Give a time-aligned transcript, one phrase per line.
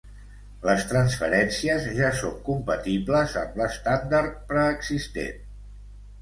[0.67, 5.47] Les transferències ja són compatibles amb l'estàndard preexistent.